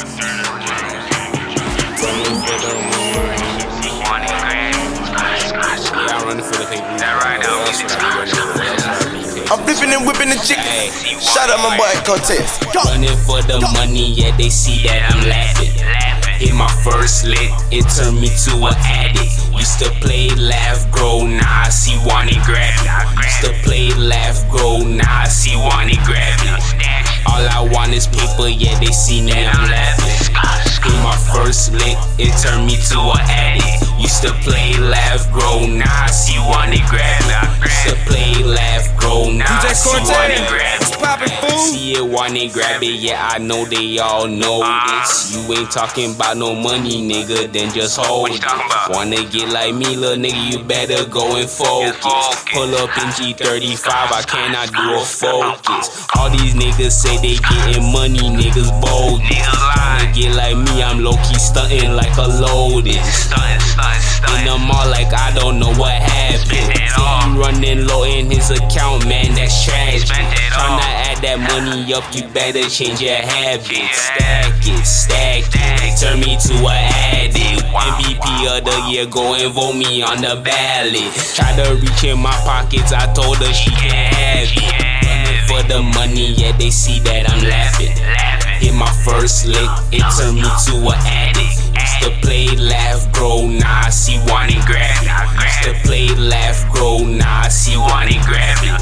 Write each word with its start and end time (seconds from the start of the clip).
I'm 0.00 0.08
flipping 9.66 9.92
and 9.92 10.06
whipping 10.06 10.30
the 10.30 10.40
chick. 10.40 10.56
Shout 11.20 11.50
out 11.50 11.60
my 11.60 11.76
boy 11.76 11.92
Cortez. 12.06 12.48
Running 12.86 13.12
for 13.26 13.42
the 13.42 13.60
money, 13.74 14.14
yeah, 14.14 14.34
they 14.38 14.48
see 14.48 14.80
that 14.88 15.12
I'm 15.12 15.28
laughing. 15.28 15.68
Hit 16.40 16.54
my 16.54 16.70
first 16.80 17.26
lick, 17.26 17.50
it 17.68 17.84
turned 17.92 18.22
me 18.22 18.28
to 18.48 18.52
an 18.64 18.74
addict. 18.88 19.52
Used 19.52 19.80
to 19.84 19.90
play, 20.00 20.30
laugh, 20.30 20.90
grow, 20.90 21.26
now 21.26 21.64
I 21.66 21.68
see 21.68 21.98
one 22.08 22.30
grab. 22.48 22.72
Used 23.20 23.42
to 23.44 23.52
play, 23.68 23.92
laugh, 24.00 24.48
grow, 24.48 24.78
now 24.78 25.09
Want 27.70 27.94
is 27.94 28.06
paper, 28.06 28.48
yeah, 28.48 28.78
they 28.80 28.86
see 28.86 29.22
me, 29.22 29.32
I'm 29.32 29.70
laughing. 29.70 30.10
Hit 30.82 31.02
my 31.04 31.16
first 31.32 31.72
lick, 31.72 31.96
it 32.18 32.34
turned 32.42 32.66
me 32.66 32.76
to 32.90 32.98
an 32.98 33.20
addict. 33.30 33.84
Used 34.00 34.22
to 34.22 34.32
play, 34.42 34.76
laugh, 34.78 35.30
grow, 35.30 35.66
now 35.66 36.04
I 36.04 36.10
see 36.10 36.38
one 36.38 36.74
grab 36.88 37.22
it. 37.22 37.62
Used 37.62 37.88
to 37.88 37.94
play, 38.10 38.42
laugh, 38.42 38.96
grow, 38.98 39.30
now 39.30 39.46
I 39.62 39.72
see 39.72 39.90
one 39.90 40.48
grab 40.48 40.79
it. 41.02 41.58
See 41.58 41.92
it, 41.92 42.04
wanna 42.04 42.48
grab 42.48 42.82
it, 42.82 43.00
yeah, 43.00 43.28
I 43.32 43.38
know 43.38 43.64
they 43.64 43.98
all 43.98 44.26
know 44.26 44.62
this. 44.62 45.34
You 45.34 45.52
ain't 45.54 45.70
talking 45.70 46.14
about 46.14 46.36
no 46.36 46.54
money, 46.54 47.00
nigga, 47.02 47.52
then 47.52 47.72
just 47.72 47.98
hold 47.98 48.30
it. 48.30 48.44
Wanna 48.88 49.24
get 49.28 49.48
like 49.48 49.74
me, 49.74 49.96
little 49.96 50.16
nigga, 50.16 50.52
you 50.52 50.64
better 50.64 51.08
go 51.08 51.36
and 51.36 51.48
focus. 51.48 51.96
Pull 52.52 52.74
up 52.76 52.90
in 52.98 53.08
G35, 53.16 53.88
I 53.88 54.22
cannot 54.26 54.72
do 54.72 54.94
a 54.94 55.04
focus. 55.04 56.06
All 56.16 56.30
these 56.30 56.54
niggas 56.54 56.92
say 56.92 57.16
they 57.18 57.36
getting 57.36 57.92
money, 57.92 58.20
niggas 58.20 58.70
bogus. 58.80 59.30
Wanna 59.76 60.12
get 60.12 60.34
like 60.34 60.56
me, 60.56 60.82
I'm 60.82 61.00
low 61.00 61.16
key 61.28 61.38
stunting 61.38 61.92
like 61.92 62.16
a 62.16 62.26
lotus. 62.26 63.30
In 64.38 64.46
the 64.46 64.56
mall, 64.58 64.88
like 64.88 65.12
I 65.12 65.32
don't 65.34 65.58
know 65.58 65.72
what 65.74 65.92
happened. 65.92 66.59
He 67.70 67.76
low 67.76 68.02
in 68.02 68.28
his 68.28 68.50
account, 68.50 69.06
man, 69.06 69.32
that's 69.36 69.64
tragic. 69.64 70.10
Tryna 70.10 70.90
add 71.06 71.22
that 71.22 71.38
money 71.38 71.94
up, 71.94 72.02
you 72.10 72.26
better 72.34 72.66
change 72.66 73.00
your 73.00 73.14
habits. 73.14 73.70
Stack 73.94 74.58
it, 74.66 74.82
stack 74.82 75.46
it, 75.54 75.94
turn 76.02 76.18
me 76.18 76.34
to 76.34 76.54
a 76.66 76.74
addict. 77.14 77.62
MVP 77.70 78.26
of 78.50 78.64
the 78.66 78.74
year, 78.90 79.06
go 79.06 79.34
and 79.38 79.54
vote 79.54 79.78
me 79.78 80.02
on 80.02 80.18
the 80.18 80.42
ballot. 80.42 81.14
Try 81.38 81.54
to 81.62 81.78
reach 81.78 82.02
in 82.02 82.18
my 82.18 82.34
pockets, 82.42 82.90
I 82.92 83.06
told 83.14 83.38
her 83.38 83.52
she 83.54 83.70
can't 83.70 84.18
have 84.18 84.50
it. 84.50 84.90
Running 85.06 85.46
for 85.46 85.62
the 85.70 85.78
money, 85.94 86.34
yeah, 86.34 86.50
they 86.58 86.70
see 86.70 86.98
that 87.06 87.30
I'm 87.30 87.46
laughing. 87.46 87.94
Hit 88.58 88.74
my 88.74 88.90
first 89.06 89.46
lick, 89.46 89.70
it 89.92 90.02
turned 90.18 90.42
me 90.42 90.50
to 90.66 90.74
an 90.90 90.98
addict. 91.06 91.54
Used 91.70 92.02
to 92.02 92.10
play, 92.18 92.48
laugh, 92.56 93.10
grow, 93.12 93.46
now 93.46 93.86
I 93.86 93.90
see 93.90 94.18
one 94.26 94.39
I 97.00 97.48
see 97.48 97.76
one 97.78 98.12
and 98.12 98.20
grab 98.26 98.58
it. 98.60 98.76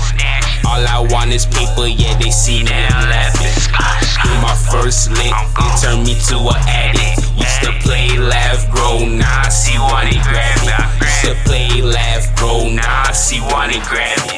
All 0.66 0.82
I 0.82 1.06
want 1.10 1.30
is 1.30 1.46
paper, 1.46 1.86
yeah, 1.86 2.18
they 2.18 2.30
see 2.30 2.64
that 2.64 2.90
I'm 2.90 3.06
laughing. 3.06 3.46
Hit 3.46 4.42
my 4.42 4.58
first 4.58 5.10
lick, 5.14 5.30
it 5.30 5.72
turned 5.78 6.02
me 6.02 6.18
to 6.26 6.36
an 6.50 6.58
addict. 6.66 7.22
Used 7.38 7.62
to 7.62 7.70
play, 7.78 8.18
laugh, 8.18 8.66
grow, 8.74 8.98
I 8.98 9.48
see 9.48 9.78
one 9.78 10.10
and 10.10 10.18
grab 10.26 10.58
it. 10.66 10.74
Used 10.98 11.30
to 11.30 11.34
play, 11.46 11.80
laugh, 11.80 12.34
grow, 12.34 12.66
I 12.66 13.12
see 13.14 13.38
one 13.38 13.70
and 13.70 13.86
grab 13.86 14.18
it. 14.18 14.34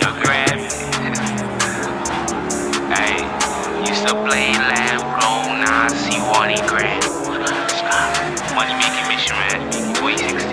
Hey, 2.93 3.25
used 3.89 4.05
to 4.07 4.15
play 4.29 4.53
laugh, 4.61 5.01
grow, 5.17 5.57
now 5.57 5.89
I 5.89 5.97
see 5.97 6.21
one 6.21 6.53
and 6.53 6.69
grab. 6.69 7.01
Money 8.53 8.77
making 8.77 9.09
mission, 9.09 9.37
man. 9.41 9.73
360. 9.97 10.50